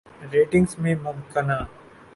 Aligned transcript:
rating 0.31 0.65
میں 0.77 0.95
ممکنہ 1.03 1.57